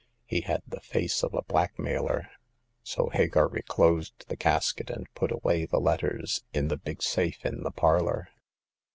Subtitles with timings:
[0.25, 2.27] He had the face of a black mailer;
[2.81, 7.61] so Hagar reclosed the casket, and put away the letters in the big safe in
[7.61, 8.29] the parlor.